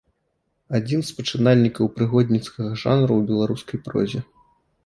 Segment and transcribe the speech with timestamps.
[0.77, 4.19] Адзін з пачынальнікаў прыгодніцкага жанру ў беларускай прозе.